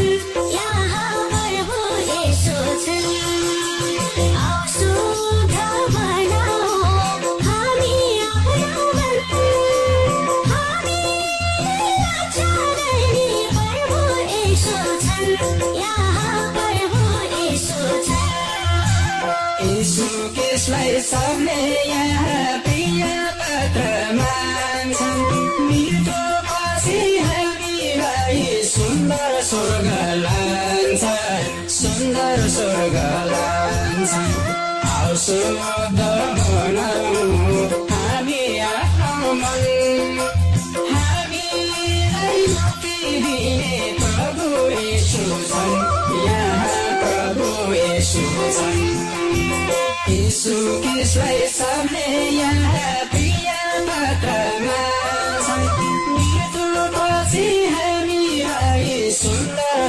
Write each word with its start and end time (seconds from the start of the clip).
यीशु 0.00 0.69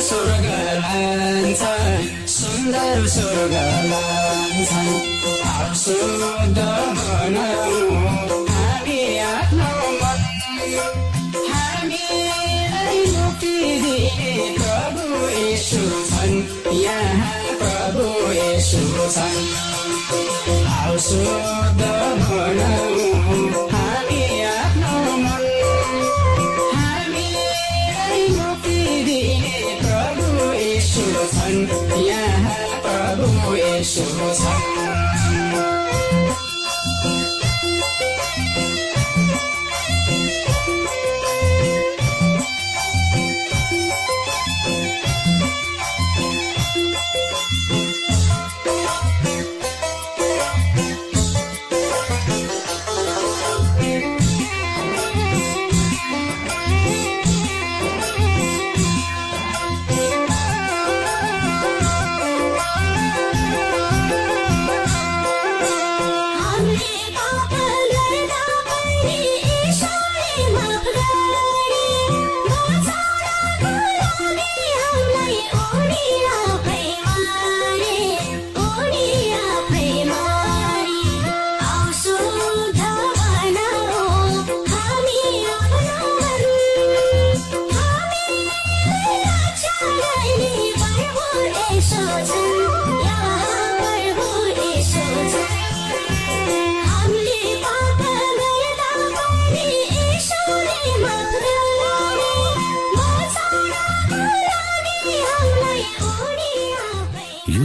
स्वर्ग 0.06 0.46
लान्छ 0.84 1.64
सुन्दर 2.36 3.08
स्वर्ग 3.16 3.54
लान्छ 3.92 4.72
शुद्ध 5.82 6.58
बनाऊ 6.58 8.00
हामी 8.48 8.98
आफ्नो 9.26 9.70
हामीलाई 11.52 12.98
मुक्ति 13.14 13.54
दिने 13.84 14.34
प्रभु 14.58 15.30
यीशु 15.38 15.84
छन् 16.10 16.38
यहाँ 16.82 17.56
प्रभु 17.62 18.08
यीशु 18.40 18.84
छन् 19.18 19.40
शुद्ध 21.08 21.82
बनाऊ 21.82 23.21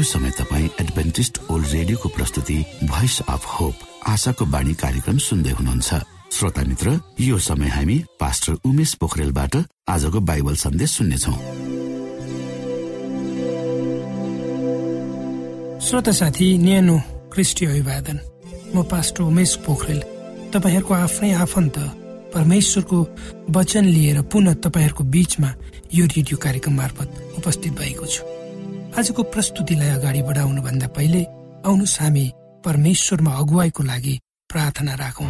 समय 0.02 0.30
तपाईँ 0.30 0.68
एडभेन्टिस्ट 0.80 1.38
ओल्ड 1.50 1.66
रेडियोको 1.66 2.08
प्रस्तुति 2.08 2.58
भोइस 2.84 3.20
अफ 3.28 3.46
होप 3.46 3.74
आशाको 4.06 4.44
बाणी 4.46 4.74
कार्यक्रम 4.74 5.18
सुन्दै 5.18 5.50
हुनुहुन्छ। 5.50 5.94
श्रोता 6.32 6.62
मित्र 6.62 7.00
यो 7.20 7.38
समय 7.38 7.68
हामी 7.68 7.96
पास्टर 8.20 8.52
उमेश 8.66 8.94
पोखरेलबाट 8.94 9.56
आजको 9.88 10.20
बाइबल 10.20 10.56
सन्देश 10.56 10.90
सुन्नेछौ। 10.90 11.32
श्रोता 15.80 16.12
साथी 16.12 16.46
न्यानो 16.58 16.98
क्रिस्टी 17.32 17.66
अभिवादन। 17.66 18.18
म 18.74 18.82
पास्टर 18.82 19.22
उमेश 19.22 19.54
पोखरेल। 19.66 20.00
तपाईँहरूको 20.52 20.94
आफ्नै 20.94 21.32
आफन्त 21.32 21.78
परमेश्वरको 22.34 22.98
वचन 23.50 23.84
लिएर 23.84 24.22
पुनः 24.22 24.54
तपाईँहरूको 24.54 25.04
बीचमा 25.04 25.54
यो 25.94 26.06
रेडियो 26.06 26.36
कार्यक्रम 26.36 26.74
मार्फत 26.76 27.34
उपस्थित 27.38 27.72
भएको 27.72 28.06
छु। 28.06 28.35
आजको 28.96 29.22
प्रस्तुतिलाई 29.28 29.88
अगाडि 29.94 30.20
बढाउनुभन्दा 30.24 30.86
पहिले 30.96 31.22
आउनुहोस् 31.68 32.00
हामी 32.00 32.24
परमेश्वरमा 32.64 33.32
अगुवाईको 33.42 33.82
लागि 33.82 34.14
प्रार्थना 34.50 34.94
राखौँ। 34.96 35.28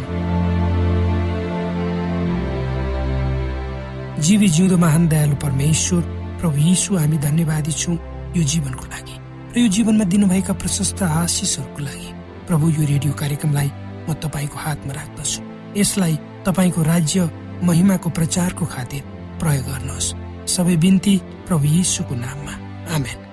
जीवी 4.23 4.47
जिउँदो 4.55 4.77
महान 4.77 5.07
दयालु 5.07 5.35
परमेश्वर 5.43 6.01
प्रभु 6.39 6.57
यीशु 6.63 6.95
हामी 6.95 7.17
धन्यवादी 7.27 7.71
छौँ 7.71 7.97
यो 8.37 8.43
जीवनको 8.53 8.85
लागि 8.87 9.15
र 9.51 9.59
यो 9.59 9.67
जीवनमा 9.75 10.05
दिनुभएका 10.15 10.53
प्रशस्त 10.63 11.03
आशिषहरूको 11.03 11.81
लागि। 11.83 12.09
प्रभु 12.47 12.65
यो 12.71 12.83
रेडियो 12.87 13.13
कार्यक्रमलाई 13.19 13.69
म 14.07 14.13
तपाईँको 14.23 14.57
हातमा 14.63 14.93
राख्दछु। 14.95 15.39
यसलाई 15.75 16.15
तपाईँको 16.47 16.81
राज्य 16.93 17.29
महिमाको 17.67 18.09
प्रचारको 18.15 18.63
खातिर 18.63 19.03
प्रयोग 19.43 19.65
गर्नुहोस्। 19.69 20.13
सबै 20.55 20.75
बिन्ती 20.79 21.15
प्रभु 21.47 21.65
यीशुको 21.67 22.15
नाममा। 22.15 22.53
आमेन। 22.95 23.26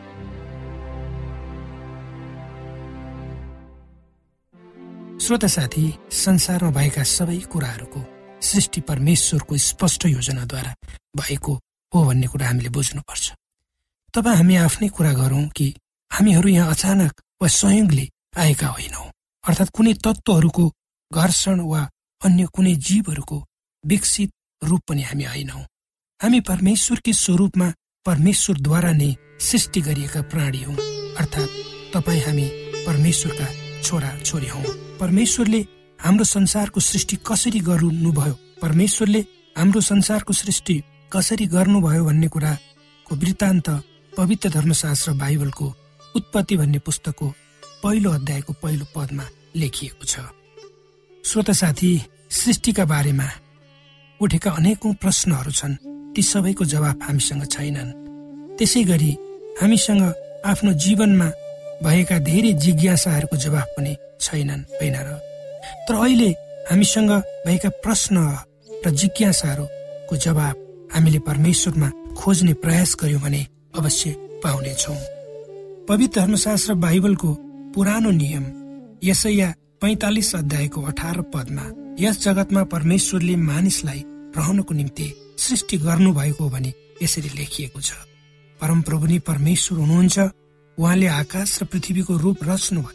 श्रोता 5.25 5.49
साथी 5.49 5.82
संसारमा 6.12 6.71
भएका 6.71 7.03
सबै 7.09 7.37
कुराहरूको 7.53 8.00
सृष्टि 8.44 8.81
परमेश्वरको 8.81 9.56
स्पष्ट 9.56 10.05
योजनाद्वारा 10.06 10.75
भएको 11.17 11.53
हो 11.93 12.05
भन्ने 12.05 12.26
कुरा 12.29 12.47
हामीले 12.47 12.69
बुझ्नुपर्छ। 12.69 13.32
तब 14.15 14.29
हामी 14.29 14.56
आफ्नै 14.56 14.88
कुरा 14.88 15.12
गरौँ 15.12 15.49
कि 15.49 15.67
हामीहरू 16.11 16.49
यहाँ 16.49 16.71
अचानक 16.71 17.23
वा 17.43 17.49
संयोगले 17.49 18.05
आएका 18.37 18.69
होइनौँ। 18.69 19.06
अर्थात् 19.44 19.71
कुनै 19.71 19.94
तत्त्वहरूको 20.05 20.65
घर्षण 21.11 21.61
वा 21.73 21.81
अन्य 22.21 22.44
कुनै 22.53 22.75
जीवहरूको 22.85 23.43
विकसित 23.85 24.31
रूप 24.62 24.82
पनि 24.88 25.03
हामी 25.09 25.25
होइनौँ 25.25 25.67
हामी 26.21 26.41
परमेश्वरकै 26.53 27.12
स्वरूपमा 27.25 27.73
परमेश्वरद्वारा 28.06 28.93
नै 28.93 29.15
सृष्टि 29.41 29.81
गरिएका 29.81 30.23
प्राणी 30.29 30.62
हौ। 30.69 30.73
अर्थात् 31.17 31.61
तपाईँ 31.94 32.25
हामी 32.29 32.49
परमेश्वरका 32.87 33.49
छोरा 33.82 34.19
छोरी 34.21 34.49
हौ। 34.49 34.83
परमेश्वरले 35.00 35.61
हाम्रो 36.00 36.25
संसारको 36.25 36.81
सृष्टि 36.81 37.17
कसरी 37.26 37.61
गर्नुभयो? 37.61 38.35
परमेश्वरले 38.62 39.20
हाम्रो 39.58 39.81
संसारको 39.81 40.32
सृष्टि 40.32 40.82
कसरी 41.12 41.46
गर्नुभयो 41.46 42.05
भन्ने 42.05 42.29
कुराको 42.29 43.17
वृत्तान्त 43.17 43.69
पवित्र 44.17 44.49
धर्मशास्त्र 44.50 45.12
बाइबलको 45.12 45.67
उत्पत्ति 46.17 46.56
भन्ने 46.56 46.79
पुस्तकको 46.79 47.26
पहिलो 47.82 48.11
अध्यायको 48.11 48.52
पहिलो 48.62 48.87
पदमा 48.96 49.25
लेखिएको 49.56 50.05
छ। 50.05 50.14
श्रोत 51.25 51.50
साथी 51.50 51.90
सृष्टिका 52.31 52.85
बारेमा 52.85 53.29
उठेका 54.20 54.50
अनेकौं 54.50 54.94
प्रश्नहरू 54.94 55.50
छन्। 55.50 55.75
ती 56.14 56.23
सबैको 56.23 56.64
जवाब 56.64 57.02
हामीसँग 57.02 57.44
छैनन्। 57.50 57.90
त्यसै 58.58 58.82
गरी 58.85 59.12
हामीसँग 59.62 60.02
आफ्नो 60.47 60.73
जीवनमा 60.73 61.29
भएका 61.84 62.19
धेरै 62.19 62.52
जिज्ञासाहरूको 62.52 63.36
जवाब 63.36 63.69
पनि 63.76 63.96
छैनन् 64.20 64.62
होइन 64.81 64.96
र? 64.96 65.08
तर 65.88 65.94
अहिले 65.94 66.31
हामीसँग 66.70 67.10
भएका 67.46 67.69
प्रश्न 67.84 68.16
र 68.87 68.90
जिज्ञासाहरूको 68.90 70.16
जवाब 70.16 70.54
हामीले 70.94 71.18
परमेश्वरमा 71.18 71.88
खोज्ने 72.16 72.52
प्रयास 72.54 72.97
गर्यौँ 73.00 73.20
भने 73.20 73.47
अवश्य 73.78 74.11
पाउनेछौँ। 74.44 74.97
पवित्र 75.88 76.20
धर्मशास्त्र 76.20 76.75
बाइबलको 76.75 77.30
पुरानो 77.75 78.11
नियम 78.11 78.44
यसैया 79.04 79.49
पैतालिस 79.80 80.35
अध्यायको 80.35 80.82
अठार 80.82 81.20
पदमा 81.35 81.64
यस 82.00 82.23
जगतमा 82.25 82.62
परमेश्वरले 82.64 83.37
मानिसलाई 83.37 84.02
रहनको 84.37 84.75
निम्ति 84.75 85.06
सृष्टि 85.38 85.76
गर्नु 85.76 86.12
भएको 86.12 86.49
भने 86.49 86.73
यसरी 87.02 87.30
लेखिएको 87.38 87.80
छ। 87.80 87.92
परमप्रभु 88.61 89.06
नै 89.06 89.18
परमेश्वर 89.18 89.78
हुनुहुन्छ 89.78 90.18
उहाँले 90.78 91.07
आकाश 91.07 91.62
र 91.62 91.64
पृथ्वीको 91.73 92.16
रूप 92.19 92.38
रच्नुभयो 92.43 92.93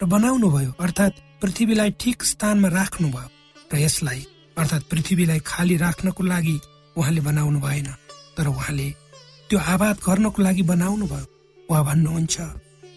र 0.00 0.06
बनाउनु 0.06 0.48
भयो 0.50 0.72
अर्थात् 0.80 1.20
पृथ्वीलाई 1.42 1.90
ठिक 2.00 2.24
स्थानमा 2.24 2.68
राख्नुभयो 2.68 3.28
र 3.72 3.78
यसलाई 3.78 4.20
अर्थात् 4.58 4.88
पृथ्वीलाई 4.90 5.40
खाली 5.46 5.76
राख्नको 5.76 6.22
लागि 6.24 6.56
उहाँले 6.96 7.20
बनाउनु 7.20 7.60
भएन 7.60 7.88
तर 8.36 8.46
उहाँले 8.48 8.88
त्यो 9.50 9.58
आबाद 9.74 9.96
गर्नको 10.06 10.42
लागि 10.42 10.62
बनाउनु 10.72 11.06
भयो 11.06 11.26
उहाँ 11.68 11.84
भन्नुहुन्छ 11.84 12.36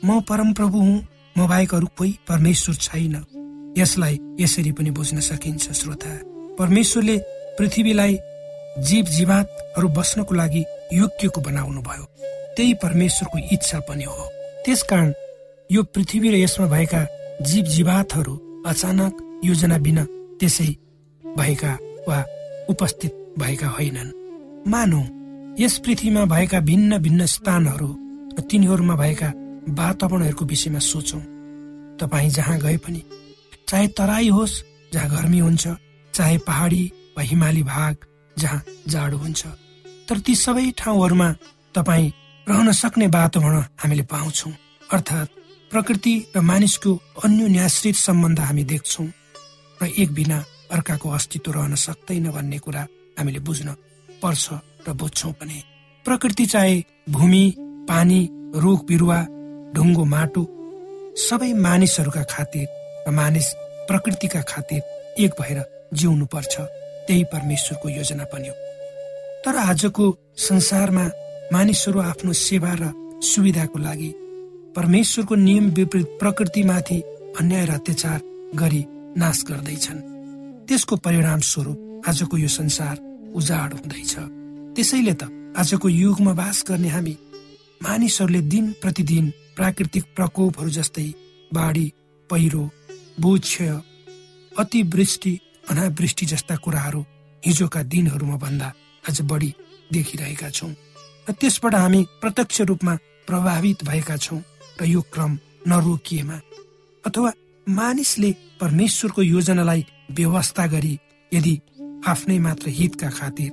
म 0.05 0.19
परमप्रभु 0.29 0.79
हुँ 0.79 0.99
म 1.37 1.47
बाहेक 1.47 1.73
अरू 1.75 1.87
कोही 1.97 2.11
परमेश्वर 2.27 2.75
छैन। 2.75 3.15
यसलाई 3.77 4.19
यसरी 4.39 4.71
पनि 4.71 4.91
बुझ्न 4.91 5.19
सकिन्छ 5.21 5.71
श्रोता। 5.71 6.11
परमेश्वरले 6.59 7.17
पृथ्वीलाई 7.57 8.17
जीव 8.87 9.05
जीवातहरू 9.17 9.87
बस्नको 9.97 10.33
लागि 10.35 10.63
योग्यको 10.93 11.41
बनाउनु 11.41 11.81
भयो 11.81 12.05
त्यही 12.55 12.73
परमेश्वरको 12.83 13.37
इच्छा 13.53 13.79
पनि 13.89 14.03
हो। 14.03 14.23
त्यसकारण 14.65 15.13
यो 15.69 15.83
पृथ्वी 15.93 16.29
र 16.31 16.35
यसमा 16.35 16.67
भएका 16.67 17.01
जीव 17.41 17.65
जीवातहरू 17.65 18.35
अचानक 18.67 19.13
योजना 19.45 19.77
बिना 19.77 20.03
त्यसै 20.39 20.69
भएका 21.23 21.71
वा 22.07 22.17
उपस्थित 22.69 23.13
भएका 23.39 23.67
होइनन्। 23.67 24.11
मानौ 24.71 25.01
यस 25.59 25.77
पृथ्वीमा 25.85 26.25
भएका 26.25 26.59
भिन्न 26.69 26.97
भिन्न 26.97 27.25
स्थानहरू 27.25 27.89
र 28.37 28.41
तिनीहरूमा 28.49 28.95
भएका 28.95 29.29
वातावरणहरूको 29.79 30.45
विषयमा 30.45 30.79
सोचौँ। 30.91 31.21
तपाईँ 31.99 32.29
जहाँ 32.29 32.57
गए 32.59 32.77
पनि 32.77 33.01
चाहे 33.67 33.87
तराई 33.97 34.29
होस् 34.29 34.61
जहाँ 34.93 35.09
गर्मी 35.09 35.39
हुन्छ 35.39 35.67
चाहे 36.13 36.37
पहाडी 36.47 36.83
वा 37.17 37.23
हिमाली 37.23 37.63
भाग 37.63 37.95
जहाँ 38.37 38.63
जाडो 38.87 39.17
हुन्छ 39.17 39.45
तर 40.09 40.19
ती 40.19 40.35
सबै 40.35 40.69
ठाउँहरूमा 40.77 41.29
तपाईँ 41.75 42.11
रहन 42.47 42.71
सक्ने 42.71 43.07
वातावरण 43.07 43.63
हामीले 43.81 44.03
पाउँछौँ। 44.11 44.51
अर्थात् 44.89 45.29
प्रकृति 45.71 46.13
र 46.35 46.41
मानिसको 46.41 46.91
अन्य 47.23 47.67
सम्बन्ध 47.69 48.39
हामी 48.39 48.63
देख्छौँ 48.63 49.07
र 49.79 49.87
एक 49.97 50.11
बिना 50.13 50.43
अर्काको 50.71 51.09
अस्तित्व 51.09 51.51
रहन 51.51 51.75
सक्दैन 51.75 52.29
भन्ने 52.31 52.57
कुरा 52.59 52.81
हामीले 53.17 53.39
बुझ्न 53.39 53.75
पर्छ 54.21 54.45
र 54.87 54.93
बुझ्छौँ 54.93 55.31
पनि। 55.33 55.63
प्रकृति 56.05 56.45
चाहे 56.45 56.75
भूमि 57.09 57.43
पानी 57.89 58.19
रुख 58.55 58.85
बिरुवा 58.87 59.19
ढुङ्गो 59.75 60.03
माटो 60.05 60.43
सबै 61.19 61.53
मानिसहरूका 61.53 62.23
खातिर 62.33 62.67
र 63.07 63.11
मानिस 63.11 63.47
प्रकृतिका 63.87 64.41
खातिर 64.41 64.81
एक 65.23 65.31
भएर 65.39 65.63
जिउनु 65.93 66.25
पर्छ 66.25 66.53
त्यही 67.07 67.23
परमेश्वरको 67.33 67.89
योजना 67.89 68.23
पनि 68.33 68.47
हो। 68.47 68.55
तर 69.45 69.55
आजको 69.59 70.05
संसारमा 70.37 71.05
मानिसहरू 71.51 71.99
आफ्नो 72.01 72.33
सेवा 72.33 72.73
र 72.79 72.83
सुविधाको 73.21 73.79
लागि 73.79 74.09
परमेश्वरको 74.75 75.35
नियम 75.35 75.65
विपरीत 75.75 76.07
प्रकृतिमाथि 76.19 76.99
अन्याय 77.39 77.65
र 77.65 77.71
अत्याचार 77.71 78.19
गरी 78.55 78.83
नाश 79.19 79.43
गर्दैछन्। 79.49 79.99
त्यसको 80.67 80.95
परिणाम 81.05 81.39
स्वरूप 81.43 82.07
आजको 82.07 82.37
यो 82.37 82.47
संसार 82.47 82.95
उजाड 83.35 83.73
हुँदैछ। 83.73 84.13
त्यसैले 84.75 85.13
त 85.19 85.27
आजको 85.59 85.87
युगमा 85.91 86.33
बास 86.33 86.63
गर्ने 86.69 86.87
हामी 86.87 87.15
मानिसहरूले 87.83 88.41
दिन 88.47 88.65
प्रतिदिन 88.81 89.25
प्राकृतिक 89.55 90.03
प्रकोपहरू 90.15 90.69
जस्तै 90.69 91.07
बाढी 91.51 91.87
पहिरो 92.29 92.63
भूक्षय 93.19 93.71
अतिवृष्टि 94.51 95.33
अनावृष्टि 95.69 96.25
जस्ता 96.31 96.55
कुराहरू 96.63 97.01
हिजोका 97.43 97.81
दिनहरूमा 97.91 98.37
भन्दा 98.39 98.71
आज 99.03 99.21
बढी 99.27 99.51
देखिरहेका 99.91 100.49
छौँ। 100.49 100.71
र 101.27 101.33
त्यसबाट 101.39 101.75
हामी 101.75 102.01
प्रत्यक्ष 102.21 102.61
रूपमा 102.69 102.93
प्रभावित 103.27 103.83
भएका 103.85 104.17
छौँ 104.17 104.41
र 104.81 104.85
यो 104.85 105.01
क्रम 105.13 105.31
नरोकिएमा। 105.67 106.37
अथवा 107.03 107.31
मानिसले 107.67 108.31
परमेश्वरको 108.61 109.21
योजनालाई 109.21 109.85
व्यवस्था 110.11 110.65
गरी 110.67 110.93
यदि 111.31 111.55
आफ्नै 112.07 112.37
मात्र 112.39 112.69
हितका 112.69 113.09
खातिर 113.09 113.51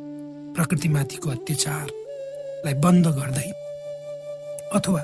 प्रकृतिमाथिको 0.57 1.31
अत्याचारलाई 1.31 2.75
बन्द 2.85 3.07
गर्दै 3.19 3.51
अथवा 4.77 5.03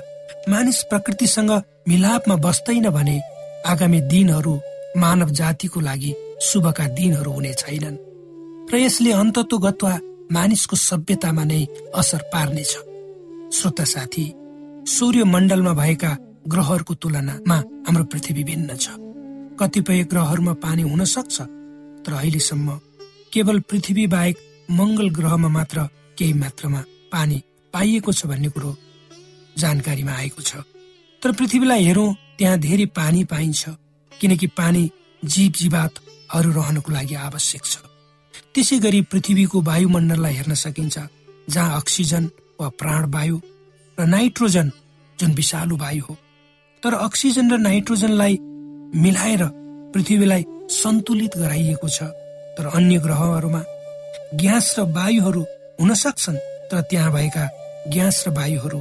मानिस 0.49 0.79
प्रकृतिसँग 0.83 1.51
मिलापमा 1.87 2.35
बस्दैन 2.45 2.89
भने 2.89 3.17
आगामी 3.65 3.99
दिनहरू 4.11 4.53
मानव 4.97 5.29
जातिको 5.39 5.79
लागि 5.79 6.11
शुभका 6.41 6.85
दिनहरू 6.97 7.31
हुने 7.31 7.53
छैनन्। 7.53 7.97
र 8.71 8.73
यसले 8.77 9.11
अन्तत्व 9.11 9.57
गत्वा 9.57 9.93
मानिसको 10.31 10.75
सभ्यतामा 10.75 11.43
नै 11.43 11.61
असर 11.95 12.21
पार्नेछ। 12.33 12.71
श्रोता 13.55 13.83
साथी 13.85 14.25
सूर्य 14.87 15.23
मण्डलमा 15.23 15.73
भएका 15.73 16.11
ग्रहहरूको 16.47 16.93
तुलनामा 17.01 17.57
हाम्रो 17.87 18.03
पृथ्वी 18.11 18.43
भिन्न 18.43 18.75
छ। 18.75 18.97
कतिपय 19.59 20.03
ग्रहहरूमा 20.11 20.53
पानी 20.63 20.81
हुन 20.81 21.03
सक्छ 21.05 21.41
तर 22.05 22.13
अहिलेसम्म 22.13 22.79
केवल 23.33 23.59
पृथ्वी 23.69 24.05
बाहेक 24.07 24.35
मङ्गल 24.71 25.09
ग्रहमा 25.17 25.49
मात्र 25.49 25.87
केही 26.17 26.33
मात्रामा 26.33 26.81
पानी 27.11 27.41
पाइएको 27.73 28.11
छ 28.11 28.25
भन्ने 28.25 28.49
कुरो 28.49 28.75
जानकारीमा 29.57 30.13
आएको 30.13 30.41
छ। 30.41 30.51
तर 31.21 31.31
पृथ्वीलाई 31.31 31.83
हेरौँ 31.85 32.13
त्यहाँ 32.37 32.57
धेरै 32.59 32.85
पानी 32.93 33.23
पाइन्छ 33.31 33.61
किनकि 34.11 34.47
पानी 34.57 34.83
जीव 35.23 35.51
जीवातहरू 35.59 36.51
रहनको 36.51 36.91
लागि 36.91 37.15
आवश्यक 37.27 37.63
छ। 37.65 37.75
त्यसै 38.55 38.77
गरी 38.85 39.01
पृथ्वीको 39.11 39.61
वायुमण्डललाई 39.67 40.33
हेर्न 40.33 40.53
सकिन्छ 40.63 40.97
जहाँ 41.53 41.77
अक्सिजन 41.79 42.23
वा 42.59 42.67
प्राणवायु 42.79 43.37
र 43.97 44.05
नाइट्रोजन 44.15 44.71
जुन 45.19 45.31
विषालु 45.39 45.75
वायु 45.83 46.03
हो। 46.07 46.13
तर 46.83 46.93
अक्सिजन 47.07 47.51
र 47.51 47.57
नाइट्रोजनलाई 47.67 48.33
मिलाएर 49.03 49.43
पृथ्वीलाई 49.93 50.43
सन्तुलित 50.71 51.37
गराइएको 51.37 51.87
छ। 51.89 51.99
तर 52.55 52.65
अन्य 52.77 52.97
ग्रहहरूमा 53.05 53.61
ग्यास 54.39 54.67
र 54.79 54.87
वायुहरू 54.95 55.43
हुन 55.79 55.93
सक्छन् 56.03 56.43
तर 56.71 56.81
त्यहाँ 56.89 57.11
भएका 57.11 57.45
ग्यास 57.93 58.23
र 58.27 58.31
वायुहरू 58.37 58.79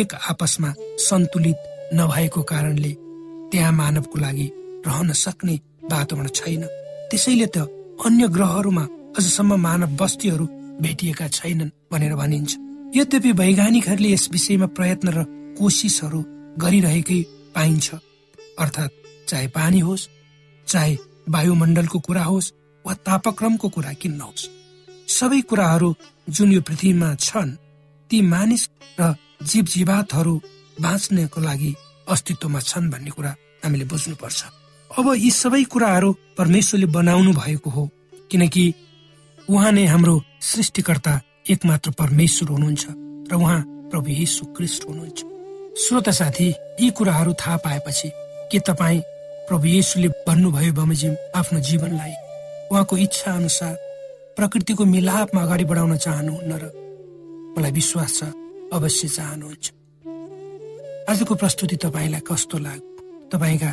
एक 0.00 0.14
आपसमा 0.30 0.70
सन्तुलित 1.08 1.58
नभएको 1.98 2.42
कारणले 2.50 2.92
त्यहाँ 3.50 3.72
मानवको 3.72 4.18
लागि 4.24 4.46
रहन 4.86 5.12
सक्ने 5.24 5.54
वातावरण 5.90 6.26
छैन। 6.38 6.62
त्यसैले 7.10 7.46
त 7.46 7.66
अन्य 8.06 8.28
ग्रहहरूमा 8.28 8.82
अझसम्म 9.18 9.54
मानव 9.60 9.90
बस्तीहरू 9.96 10.46
भेटिएका 10.82 11.26
छैनन् 11.28 11.70
भनेर 11.92 12.14
भनिन्छ। 12.16 12.50
यद्यपि 12.96 13.32
वैज्ञानिकहरूले 13.32 14.08
यस 14.12 14.28
विषयमा 14.32 14.66
प्रयत्न 14.76 15.08
र 15.16 15.18
कोसिसहरू 15.58 16.20
गरिरहेकै 16.58 17.20
पाइन्छ। 17.54 17.86
अर्थात् 18.58 18.92
चाहे 19.28 19.46
पानी 19.56 19.80
होस् 19.80 20.08
चाहे 20.66 20.94
वायुमण्डलको 21.28 21.98
कुरा 21.98 22.24
होस् 22.24 22.52
वा 22.84 22.92
तापक्रमको 23.06 23.68
कुरा 23.68 23.92
किन 24.00 24.12
नहोस् 24.18 24.50
सबै 25.08 25.40
कुराहरू 25.50 25.90
जुन 26.28 26.52
यो 26.52 26.60
पृथ्वीमा 26.66 27.08
छन् 27.18 27.58
ती 28.10 28.18
मानिस 28.32 28.62
र 29.00 29.14
जीव 29.50 29.64
जीवातहरू 29.74 30.34
बाँच्नको 30.80 31.40
लागि 31.40 31.70
अस्तित्वमा 32.06 32.60
छन् 32.60 32.90
भन्ने 32.90 33.10
कुरा 33.10 33.32
हामीले 33.62 33.84
बुझ्नुपर्छ। 33.84 34.40
अब 34.98 35.06
यी 35.16 35.30
सबै 35.32 35.62
कुराहरू 35.72 36.10
परमेश्वरले 36.38 36.86
बनाउनु 36.92 37.32
भएको 37.32 37.70
हो 37.70 37.82
किनकि 38.30 38.64
उहाँ 39.48 39.72
नै 39.72 39.84
हाम्रो 39.88 40.14
सृष्टिकर्ता 40.40 41.12
एकमात्र 41.50 41.90
परमेश्वर 42.00 42.48
हुनुहुन्छ 42.48 42.84
र 43.32 43.34
उहाँ 43.34 43.60
प्रभु 43.90 44.08
यीशु 44.10 44.44
क्रिस्ट 44.56 44.84
हुनुहुन्छ। 44.88 45.20
श्रोता 45.82 46.12
साथी 46.12 46.48
यी 46.80 46.90
कुराहरू 46.98 47.32
थाहा 47.40 47.56
पाएपछि 47.64 48.08
के 48.52 48.58
तपाईँ 48.68 49.00
प्रभु 49.48 49.66
येसुले 49.66 50.08
भन्नुभयो 50.28 50.72
बमोजिम 50.72 51.14
आफ्नो 51.40 51.60
जीवनलाई? 51.68 52.14
उहाँको 52.72 52.96
इच्छा 52.96 53.32
अनुसार 53.32 53.74
प्रकृतिको 54.36 54.84
मिलापमा 54.84 55.42
अगाडि 55.42 55.64
बढाउन 55.64 55.96
चाहनुहुन्न 55.96 56.52
र 56.62 56.64
मलाई 57.56 57.72
विश्वास 57.72 58.12
छ 58.18 58.28
अवश्य 58.76 59.08
चाहनुहुन्छ। 59.08 59.64
आजको 61.10 61.34
प्रस्तुति 61.34 61.76
तपाईँलाई 61.80 62.22
कस्तो 62.28 62.58
लाग्यो? 62.58 63.28
तपाईँका 63.32 63.72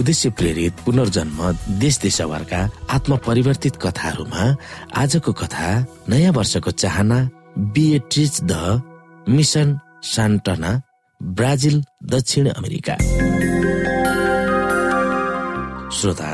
उद्देश्य 0.00 0.30
प्रेरित 0.30 0.72
पुनर्जन्म 0.84 1.38
देश 1.78 1.98
देशभरका 2.00 2.60
आत्म 2.90 3.16
परिवर्तित 3.26 3.76
कथाहरूमा 3.76 4.44
आजको 4.96 5.32
कथा 5.32 5.66
नयाँ 6.08 6.32
वर्षको 6.32 6.70
चाहना 6.82 7.18
बिएट्रिज 7.74 8.40
द 8.44 8.80
मिसन 9.28 9.78
सान्टना 10.04 10.70
ब्राजिल 11.20 11.84
दक्षिण 12.04 12.48
अमेरिका। 12.50 12.94
श्रोता 15.98 16.30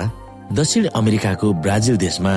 दक्षिण 0.52 0.86
अमेरिकाको 0.94 1.52
ब्राजिल 1.66 1.96
देशमा 1.96 2.34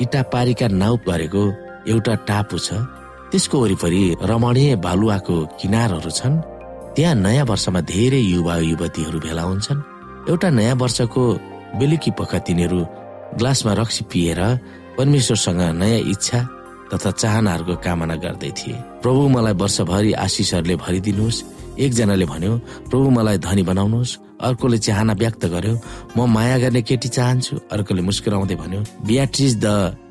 इटापारीका 0.00 0.68
नाउ 0.68 0.96
परेको 1.06 1.44
एउटा 1.90 2.14
टापु 2.30 2.58
छ। 2.58 2.86
त्यसको 3.30 3.62
वरिपरि 3.62 4.02
रमणीय 4.22 4.76
बालुवाको 4.86 5.44
किनारहरू 5.60 6.10
छन्। 6.10 6.40
त्यहाँ 6.94 7.14
नयाँ 7.14 7.44
वर्षमा 7.50 7.80
धेरै 7.90 8.22
युवा 8.22 8.56
युवतीहरू 8.70 9.18
भेला 9.20 9.42
हुन्छन्। 9.42 9.97
एउटा 10.28 10.48
नयाँ 10.50 10.74
वर्षको 10.76 11.22
बेलुकी 11.80 12.10
पख 12.18 12.32
तिनीहरू 12.46 12.80
ग्लासमा 13.38 13.72
रक्सी 13.80 14.04
पिएर 14.12 14.40
परमेश्वरसँग 14.96 15.60
नयाँ 15.80 16.00
इच्छा 16.12 16.40
तथा 16.92 17.10
चाहनाहरूको 17.20 17.74
कामना 17.84 18.16
गर्दै 18.24 18.50
थिए। 18.58 18.76
प्रभु 19.02 19.22
मलाई 19.34 19.54
वर्षभरि 19.62 20.12
आशिषहरूले 20.24 20.76
भरिदिनुहोस्। 20.84 21.38
एकजनाले 21.84 22.26
भन्यो 22.32 22.52
प्रभु 22.90 23.06
मलाई 23.16 23.38
धनी 23.46 23.62
बनाउनुहोस्। 23.70 24.16
अर्कोले 24.46 24.78
चाहना 24.78 25.12
व्यक्त 25.22 25.44
गर्यो 25.54 25.74
म 26.16 26.18
माया 26.28 26.56
गर्ने 26.62 26.82
केटी 26.88 27.08
चाहन्छु। 27.08 27.54
अर्कोले 27.72 28.02
मुस्कुराउँदै 28.08 28.56
भन्यो 28.62 28.80
बियाट्रिज 29.08 29.52
द 29.64 29.66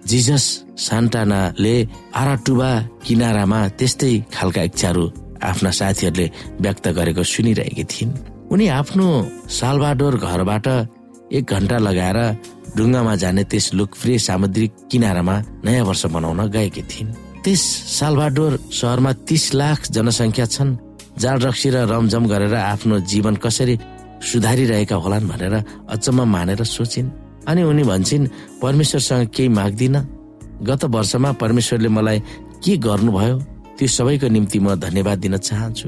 जिजस 0.10 0.46
सान्टानाले 0.88 1.76
आराटुबा 2.22 2.72
किनारामा 3.06 3.60
त्यस्तै 3.78 4.14
खालका 4.34 4.62
इच्छाहरू 4.70 5.04
आफ्ना 5.50 5.72
साथीहरूले 5.80 6.28
व्यक्त 6.62 6.86
गरेको 6.98 7.24
सुनिरहेकी 7.24 7.84
थिइन्। 7.92 8.37
उनी 8.52 8.68
आफ्नो 8.80 9.08
सालबाडोर 9.52 10.16
घरबाट 10.18 10.68
एक 11.38 11.46
घन्टा 11.52 11.78
लगाएर 11.78 12.20
ढुङ्गामा 12.78 13.14
जाने 13.22 13.44
त्यस 13.52 13.74
लोकप्रिय 13.74 14.18
सामुद्रिक 14.28 14.72
किनारामा 14.92 15.36
नयाँ 15.66 15.86
वर्ष 15.86 16.06
मनाउन 16.16 16.40
गएकी 16.56 16.84
थिइन्। 16.92 17.12
त्यस 17.44 17.62
सालबाडोर 18.00 18.52
सहरमा 18.72 19.12
तीस 19.28 19.46
लाख 19.60 19.80
जनसङ्ख्या 19.92 20.46
छन्। 20.56 20.78
जाल 21.20 21.38
रक्सी 21.44 21.70
र 21.76 21.78
रमझम 21.92 22.24
गरेर 22.32 22.54
आफ्नो 22.56 22.96
जीवन 23.12 23.36
कसरी 23.44 23.76
सुधारिरहेका 24.24 24.96
होलान् 24.96 25.28
भनेर 25.28 25.56
अचम्म 25.92 26.24
मानेर 26.24 26.64
सोचिन्। 26.64 27.12
अनि 27.50 27.62
उनी 27.64 27.84
भन्छन् 27.84 28.32
परमेश्वरसँग 28.64 29.28
केही 29.36 29.50
माग्दिन। 29.60 29.96
गत 30.64 30.86
वर्षमा 30.96 31.32
परमेश्वरले 31.42 31.90
मलाई 31.90 32.20
के 32.64 32.78
गर्नुभयो? 32.80 33.36
त्यो 33.78 33.88
सबैको 33.88 34.28
निम्ति 34.28 34.60
म 34.60 34.76
धन्यवाद 34.76 35.18
दिन 35.20 35.38
चाहन्छु। 35.38 35.88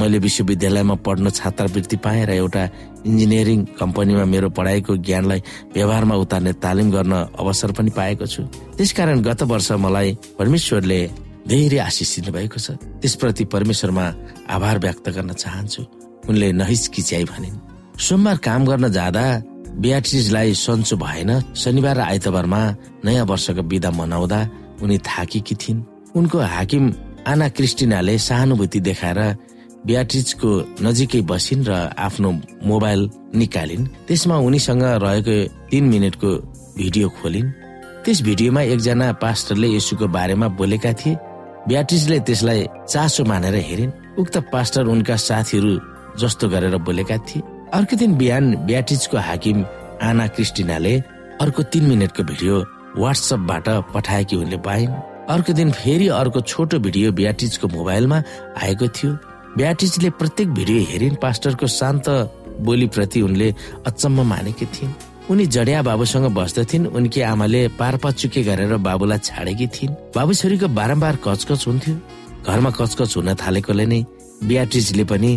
मैले 0.00 0.18
विश्वविद्यालयमा 0.18 0.94
पढ्न 1.06 1.30
छात्रवृत्ति 1.30 1.96
पाएँ 2.04 2.24
र 2.26 2.30
एउटा 2.42 2.62
इन्जिनियरिङ 3.06 3.58
कम्पनीमा 3.78 4.24
मेरो 4.24 4.48
पढाइको 4.50 4.96
ज्ञानलाई 4.96 5.40
व्यवहारमा 5.74 6.14
उतार्ने 6.14 6.52
तालिम 6.58 6.90
गर्न 6.90 7.12
अवसर 7.38 7.72
पनि 7.72 7.90
पाएको 7.90 8.26
छु। 8.26 8.42
त्यसकारण 8.76 9.22
गत 9.22 9.42
वर्ष 9.42 9.70
मलाई 9.78 10.18
परमेश्वरले 10.38 11.00
धेरै 11.46 11.78
आशिष 11.78 12.10
दिनुभएको 12.18 12.58
छ। 12.58 12.80
त्यसप्रति 13.00 13.44
परमेश्वरमा 13.54 14.04
आभार 14.50 14.78
व्यक्त 14.78 15.08
गर्न 15.14 15.32
चाहन्छु। 15.32 15.82
उनले 16.28 16.52
नहिचकिच्याई 16.52 17.24
भनिन्। 17.24 17.56
सोमबार 18.00 18.36
काम 18.40 18.64
गर्न 18.64 18.88
जाँदा 18.88 19.24
बियाट्रिजलाई 19.78 20.54
सन्चो 20.54 20.96
भएन। 20.96 21.30
शनिबार 21.54 21.96
र 21.96 22.00
आइतबारमा 22.00 22.60
नयाँ 23.04 23.26
वर्षको 23.26 23.62
विदा 23.62 23.90
मनाउँदा 23.90 24.40
उनी 24.82 24.98
थाकेकी 24.98 25.54
थिइन्। 25.54 25.84
उनको 26.16 26.38
हाकिम 26.40 26.84
आना 27.28 27.48
क्रिस्टिनाले 27.56 28.18
सहानुभूति 28.18 28.80
देखाएर 28.80 29.20
बियाट्रिजको 29.86 30.50
नजिकै 30.80 31.20
बसिन् 31.28 31.64
र 31.68 31.72
आफ्नो 31.96 32.30
मोबाइल 32.64 33.00
निकालिन्। 33.36 33.84
त्यसमा 34.08 34.36
उनीसँग 34.46 34.82
रहेको 35.04 35.36
तीन 35.70 35.84
मिनटको 35.92 36.30
भिडियो 36.78 37.08
खोलिन्। 37.20 37.48
त्यस 38.04 38.18
भिडियोमा 38.22 38.62
एकजना 38.72 39.06
पास्टरले 39.20 39.68
यसुको 39.76 40.06
बारेमा 40.08 40.48
बोलेका 40.56 40.92
थिए। 41.00 41.14
ब्याट्रिजले 41.68 42.18
त्यसलाई 42.28 42.60
चासो 42.88 43.24
मानेर 43.24 43.54
हेरिन्। 43.68 43.92
उक्त 44.20 44.36
पास्टर 44.52 44.84
उनका 44.84 45.16
साथीहरू 45.16 45.72
जस्तो 46.20 46.48
गरेर 46.48 46.76
बोलेका 46.80 47.16
थिए। 47.26 47.42
अर्को 47.72 47.96
दिन 47.96 48.16
बिहान 48.16 48.44
ब्याट्रिजको 48.68 49.16
हाकिम 49.18 49.64
आना 50.02 50.26
क्रिस्टिनाले 50.32 50.94
अर्को 51.44 51.62
तीन 51.72 51.84
मिनटको 51.84 52.22
भिडियो 52.22 52.56
वाट्सएपबाट 52.96 53.68
पठाएकी 53.92 54.36
उनले 54.36 54.58
पाइन्। 54.64 54.92
अर्को 55.28 55.52
दिन 55.52 55.70
फेरि 55.72 56.08
अर्को 56.08 56.40
छोटो 56.40 56.78
भिडियो 56.78 57.12
ब्याट्रिजको 57.12 57.68
मोबाइलमा 57.68 58.22
आएको 58.62 58.88
थियो। 58.88 59.12
ब्याट्रिजले 59.56 60.08
प्रत्येक 60.18 60.48
भिडियो 60.50 60.80
हेरिन् 60.90 61.16
पास्टरको 61.22 61.66
शान्त 61.70 62.08
बोलीप्रति 62.66 63.20
उनले 63.22 63.48
अचम्म 63.86 64.22
मानेकी 64.26 64.66
थिइन्। 64.66 64.92
उनी 65.30 65.46
जडिया 65.46 65.82
बाबुसँग 65.82 66.26
बस्दथिन् 66.34 66.86
उनकी 66.90 67.20
आमाले 67.22 67.60
पारपाचुके 67.78 68.42
गरेर 68.42 68.76
बाबुलाई 68.82 69.18
छाडेकी 69.22 69.66
थिइन्। 69.74 69.94
बाबु 70.10 70.32
छोरीको 70.34 70.68
बारम्बार 70.74 71.16
कचकच 71.22 71.66
हुन्थ्यो। 71.66 71.94
घरमा 72.50 72.70
कचकच 72.70 73.16
हुन 73.16 73.34
थालेकोले 73.38 73.86
नै 73.86 74.00
बियाट्रिजले 74.42 75.04
पनि 75.06 75.30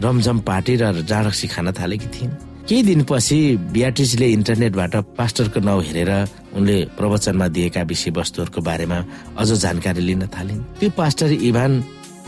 रमझम 0.00 0.38
पार्टी 0.48 0.74
र 0.80 1.04
जाँडक्सी 1.04 1.46
खान 1.52 1.72
थालेकी 1.76 2.08
थिइन्। 2.08 2.32
केही 2.68 2.82
दिनपछि 2.88 3.38
बियाट्रिजले 3.68 4.26
इन्टरनेटबाट 4.32 4.94
पास्टरको 5.12 5.60
नाउँ 5.60 5.82
हेरेर 5.84 6.12
उनले 6.56 6.76
प्रवचनमा 6.96 7.46
दिएका 7.52 7.82
विषयवस्तुहरूको 7.84 8.60
बारेमा 8.64 8.98
अझ 9.36 9.48
जानकारी 9.60 10.00
लिन 10.08 10.26
थालिन्। 10.32 10.64
त्यो 10.80 10.90
पास्टर 10.96 11.32
इभान 11.36 11.72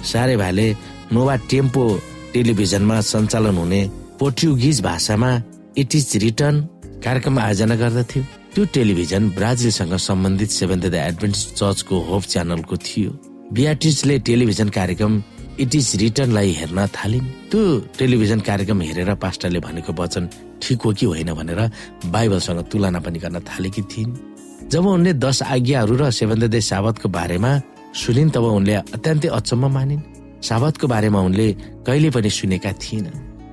सारेभाले 0.05 0.69
नोवा 1.13 1.35
टेम्पो 1.51 1.85
टेलिभिजनमा 2.33 3.01
सञ्चालन 3.03 3.57
हुने 3.59 3.81
पोर्टुगिज 4.19 4.81
भाषामा 4.81 5.31
इट 5.79 5.95
इज 5.95 6.17
रिटर्न 6.25 6.57
कार्यक्रम 7.05 7.39
आयोजना 7.39 7.75
गर्दथ्यो। 7.83 8.23
त्यो 8.55 8.65
टेलिभिजन 8.75 9.23
ब्राजिलसँग 9.35 9.95
सम्बन्धित 10.07 10.51
सेभेन्थ 10.51 10.85
द 10.87 10.95
एडभेन्टिस 10.95 11.43
चर्चको 11.55 11.97
होप 12.09 12.23
च्यानलको 12.33 12.77
थियो। 12.87 13.11
बियाट्रिजले 13.53 14.19
टेलिभिजन 14.29 14.69
कार्यक्रम 14.79 15.13
इट 15.61 15.75
इज 15.75 15.89
रिटर्नलाई 16.03 16.53
हेर्न 16.61 16.87
थालिन्। 16.97 17.27
त्यो 17.51 17.63
टेलिभिजन 17.99 18.41
कार्यक्रम 18.49 18.81
हेरेर 18.83 19.15
पास्टरले 19.19 19.61
भनेको 19.67 19.93
वचन 20.03 20.29
ठिक 20.63 20.83
हो 20.83 20.93
कि 20.95 21.07
होइन 21.07 21.33
भनेर 21.35 21.61
बाइबलसँग 22.07 22.61
तुलना 22.71 23.01
पनि 23.03 23.19
गर्न 23.19 23.41
थालेकी 23.51 23.83
थिइन्। 23.91 24.15
जब 24.71 24.87
उनले 24.87 25.13
दश 25.19 25.43
आज्ञाहरू 25.43 25.95
र 25.99 26.11
सेभेन्थ 26.15 26.45
डे 26.55 26.61
साबतको 26.71 27.09
बारेमा 27.09 27.51
सुनिन् 27.99 28.31
तब 28.31 28.45
उनले 28.45 28.75
अत्यन्तै 28.95 29.29
अचम्म 29.29 29.73
मानिन्। 29.75 30.03
साबतको 30.43 30.87
बारेमा 30.87 31.21
उनले 31.21 31.47
कहिले 31.87 32.11
पनि 32.11 32.31
सुनेका 32.31 32.73
थिएन। 32.73 33.07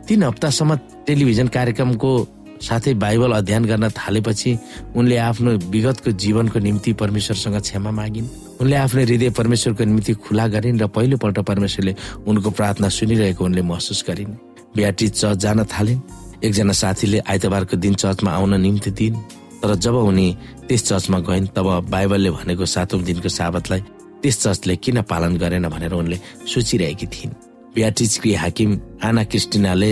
तीन 0.08 0.24
हप्तासम्म 0.24 0.76
टेलिभिजन 1.08 1.48
कार्यक्रमको 1.48 2.12
साथै 2.58 2.94
बाइबल 2.98 3.32
अध्ययन 3.32 3.66
गर्न 3.66 3.90
थालेपछि 3.90 4.52
उनले 4.96 5.18
आफ्नो 5.20 5.52
विगतको 5.70 6.12
जीवनको 6.12 6.60
निम्ति 6.60 6.94
परमेश्वरसँग 6.94 7.60
क्षमा 7.62 7.92
मागिन्। 7.92 8.28
उनले 8.62 8.76
आफ्नो 8.76 9.02
हृदय 9.02 9.30
परमेश्वरको 9.30 9.84
निम्ति 9.84 10.14
खुला 10.26 10.48
गरिन् 10.48 10.80
र 10.82 10.88
पहिलोपल्ट 10.88 11.40
परमेश्वरले 11.40 11.96
उनको 12.26 12.50
प्रार्थना 12.50 12.90
सुनिरहेको 12.90 13.46
उनले 13.46 13.62
महसुस 13.62 14.04
गरिन्। 14.08 14.34
बिहाटी 14.76 15.08
चर्च 15.10 15.38
जान 15.38 15.64
थालिन्। 15.66 16.02
एकजना 16.44 16.74
साथीले 16.74 17.20
आइतबारको 17.30 17.78
दिन 17.78 17.94
चर्चमा 17.94 18.32
आउन 18.32 18.62
निम्ति 18.62 18.92
दिइन्। 18.92 19.16
तर 19.62 19.76
जब 19.76 19.96
उनी 19.96 20.28
त्यस 20.68 20.84
चर्चमा 20.88 21.20
गइन् 21.20 21.48
तब 21.56 21.68
बाइबलले 21.90 22.32
भनेको 22.32 22.66
सातौं 22.66 23.04
दिनको 23.04 23.30
साबतलाई 23.30 23.82
त्यस 24.22 24.36
चर्चले 24.44 24.76
किन 24.84 25.02
पालन 25.10 25.38
गरेन 25.38 25.68
भनेर 25.70 25.94
उनले 25.94 26.18
सोचिरहेकी 26.46 27.08
थिइन्। 27.08 27.34
बियाटिजकी 27.76 28.34
हाकिम 28.34 28.72
आना 29.04 29.24
क्रिस्टिनाले 29.32 29.92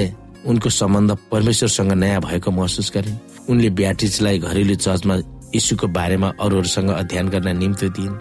उनको 0.50 0.70
सम्बन्ध 0.70 1.12
परमेश्वरसँग 1.32 1.92
नयाँ 1.94 2.22
भएको 2.22 2.52
महसुस 2.52 2.92
गरिन्। 2.96 3.18
उनले 3.50 3.70
ब्याटिजलाई 3.70 4.38
घरेलु 4.40 4.76
चर्चमा 4.76 5.16
यीशुको 5.56 5.88
बारेमा 5.88 6.30
अरूहरूसँग 6.42 6.90
अध्ययन 6.92 7.28
गर्न 7.30 7.58
निम्ति 7.58 7.90
दिइन्। 7.98 8.16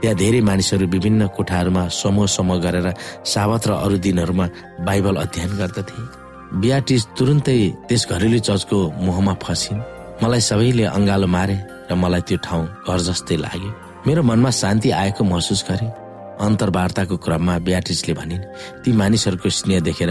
त्यहाँ 0.00 0.16
धेरै 0.18 0.40
मानिसहरू 0.40 0.86
विभिन्न 0.86 1.26
कोठाहरूमा 1.36 1.82
समूह 1.88 2.26
समूह 2.26 2.58
गरेर 2.60 2.88
साबत 3.24 3.62
र 3.68 3.70
अरू 3.84 3.96
दिनहरूमा 4.04 4.46
बाइबल 4.86 5.16
अध्ययन 5.16 5.52
गर्दथे। 5.56 6.02
बियाटिज 6.60 7.02
तुरुन्तै 7.16 7.58
त्यस 7.88 8.02
घरेलु 8.10 8.38
चर्चको 8.38 8.78
मोहमा 9.06 9.34
फसिन्। 9.42 9.80
मलाई 10.22 10.40
सबैले 10.40 10.84
अङ्गालो 10.96 11.26
मारे 11.26 11.56
र 11.90 11.94
मलाई 11.94 12.22
त्यो 12.28 12.38
ठाउँ 12.44 12.64
घर 12.86 12.98
जस्तै 13.08 13.36
लाग्यो। 13.44 13.70
मेरो 14.06 14.22
मनमा 14.22 14.50
शान्ति 14.50 14.90
आएको 14.90 15.24
महसुस 15.24 15.64
गरे। 15.64 15.86
अन्तर्वार्ताको 16.44 17.16
क्रममा 17.16 17.58
ब्याटिजले 17.64 18.14
भनिन् 18.14 18.42
ती 18.84 18.92
मानिसहरूको 18.92 19.48
स्नेह 19.48 19.80
देखेर 19.80 20.10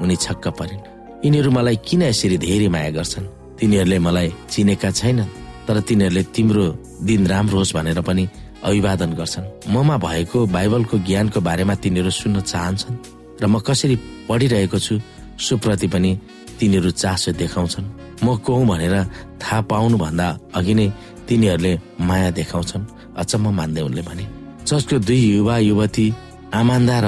उनी 0.00 0.16
छक्क 0.16 0.48
परिन्। 0.56 0.80
यिनीहरू 1.24 1.50
मलाई 1.52 1.76
किन 1.84 2.02
यसरी 2.02 2.38
धेरै 2.40 2.68
माया 2.72 2.90
गर्छन्? 2.96 3.26
तिनीहरूले 3.60 3.98
मलाई 3.98 4.32
चिनेका 4.48 4.90
छैनन् 4.90 5.28
तर 5.68 5.80
तिनीहरूले 5.84 6.22
तिम्रो 6.32 6.64
दिन 7.04 7.26
राम्रो 7.26 7.58
होस् 7.60 7.74
भनेर 7.76 8.00
पनि 8.00 8.24
अभिवादन 8.64 9.12
गर्छन्। 9.20 9.46
ममा 9.68 9.96
भएको 10.00 10.46
बाइबलको 10.56 10.96
ज्ञानको 11.04 11.40
बारेमा 11.40 11.74
तिनीहरू 11.84 12.10
सुन्न 12.10 12.40
चाहन्छन् 12.40 12.96
र 13.42 13.44
म 13.44 13.60
कसरी 13.60 13.96
पढिरहेको 14.28 14.78
छु 14.80 14.94
सुप्रति 15.36 15.88
पनि 15.92 16.10
तिनीहरू 16.56 16.90
चासो 16.90 17.32
देखाउँछन्। 17.36 17.86
म 18.24 18.36
को 18.40 18.64
भनेर 18.64 18.96
थाहा 19.44 19.60
पाउनु 19.68 19.96
भन्दा 20.00 20.26
अघि 20.56 20.74
नै 20.74 20.88
तिनीहरूले 21.28 21.72
माया 22.00 22.30
देखाउँछन्। 22.32 22.95
अचम्म 23.22 23.54
मान्दै 23.58 23.82
उनले 23.88 24.02
भने 24.08 24.24
चर्चको 24.68 24.98
दुई 25.08 25.20
युवा 25.36 25.56
युवती 25.70 26.06
आमान्दा 26.54 26.96
र 27.04 27.06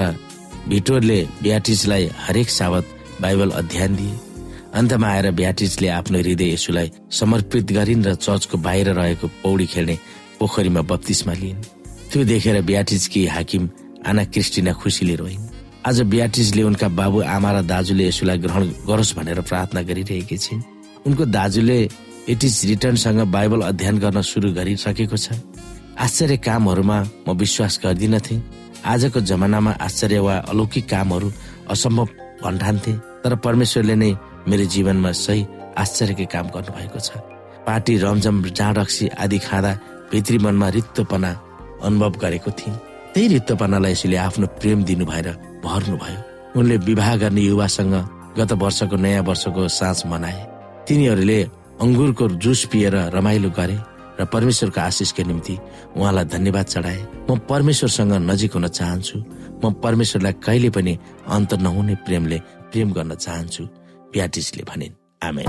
भिटोरले 0.69 1.21
ब्याटिजलाई 1.43 2.05
हरेक 2.27 2.49
साबत 2.51 2.85
बाइबल 3.23 3.51
अध्ययन 3.61 3.93
दिए 3.97 4.15
अन्तमा 4.79 5.09
आएर 5.09 5.31
ब्याटिजले 5.41 5.89
आफ्नो 5.89 6.19
हृदय 6.19 6.53
यसुलाई 6.53 6.91
समर्पित 7.21 7.73
गरिन् 7.73 8.05
र 8.07 8.15
चर्चको 8.15 8.57
बाहिर 8.67 8.89
रहेको 8.99 9.27
पौडी 9.43 9.67
खेल्ने 9.73 9.97
पोखरीमा 10.39 10.83
बत्तिसमा 10.91 11.35
लिइन्। 11.43 11.63
त्यो 12.11 12.25
देखेर 12.25 12.57
ब्याटिजकी 12.63 13.27
हाकिम 13.27 13.69
आना 14.07 14.25
क्रिस्टिना 14.33 14.73
खुसीले 14.81 15.15
रोइन्। 15.21 15.43
आज 15.89 16.01
ब्याटिजले 16.13 16.63
उनका 16.63 16.89
बाबु 17.01 17.19
आमा 17.37 17.51
र 17.53 17.63
दाजुले 17.73 18.05
यसुलाई 18.09 18.39
ग्रहण 18.45 18.63
गरोस् 18.89 19.17
भनेर 19.17 19.41
प्रार्थना 19.49 19.81
गरिरहेकी 19.89 20.37
छिन्। 20.37 20.63
उनको 21.07 21.25
दाजुले 21.33 21.79
इट 22.29 22.45
इज 22.45 22.57
रिटर्नसँग 22.71 23.21
बाइबल 23.33 23.61
अध्ययन 23.71 23.99
गर्न 23.99 24.21
सुरु 24.23 24.53
गरिसकेको 24.53 25.17
छ। 25.17 25.27
आश्चर्य 25.99 26.37
कामहरूमा 26.47 26.99
म 27.27 27.33
विश्वास 27.35 27.79
गर्दिनथे। 27.85 28.37
आजको 28.87 29.21
जमानामा 29.21 29.73
आश्चर्य 29.87 30.19
वा 30.27 30.35
अलौकिक 30.51 30.85
कामहरू 30.89 31.29
असम्भव 31.75 32.09
भन्ठान्थे 32.43 32.93
तर 33.23 33.35
परमेश्वरले 33.45 33.95
नै 34.03 34.11
मेरो 34.49 34.65
जीवनमा 34.75 35.11
सही 35.25 35.41
आश्चर्यकै 35.83 36.27
काम 36.35 36.47
गर्नुभएको 36.55 37.01
छ। 37.03 37.11
पार्टी 37.67 37.95
रमझम 37.99 38.37
जाँड 38.59 38.79
आदि 39.25 39.39
खाँदा 39.47 39.73
भित्री 40.13 40.39
मनमा 40.39 40.69
रित्तोपना 40.77 41.31
अनुभव 41.83 42.13
गरेको 42.23 42.51
थिएँ 42.59 42.77
त्यही 43.13 43.27
रित्तोपनालाई 43.35 43.93
यसले 43.93 44.17
आफ्नो 44.17 44.47
प्रेम 44.59 44.79
दिनु 44.89 45.05
भएर 45.11 45.29
भर्नु 45.67 45.97
भयो 45.99 46.21
उनले 46.59 46.77
विवाह 46.89 47.11
गर्ने 47.23 47.43
युवासँग 47.43 47.95
गत 48.39 48.53
वर्षको 48.63 48.97
नयाँ 48.97 49.23
वर्षको 49.29 49.69
साँझ 49.69 50.07
मनाए। 50.07 50.41
तिनीहरूले 50.87 51.41
अङ्गुरको 51.83 52.25
जुस 52.43 52.65
पिएर 52.73 52.95
रमाइलो 53.15 53.51
गरे। 53.59 53.77
र 54.21 54.25
परमेश्वरको 54.25 54.81
आशिषको 54.81 55.23
निम्ति 55.23 55.55
उहाँलाई 55.97 56.25
धन्यवाद 56.25 56.67
चढाए। 56.67 57.01
म 57.31 57.39
परमेश्वरसँग 57.39 58.13
नजिक 58.31 58.53
हुन 58.55 58.69
चाहन्छु। 58.69 59.19
म 59.65 59.73
परमेश्वरलाई 59.83 60.33
कहिले 60.33 60.71
पनि 60.71 60.99
अन्त 61.29 61.55
नहुने 61.55 61.95
प्रेमले 62.07 62.39
प्रेम 62.73 62.93
गर्न 62.93 63.15
चाहन्छु। 63.15 63.63
प्याटिसले 64.13 64.63
भनिन् 64.63 64.95
आमेन। 65.23 65.49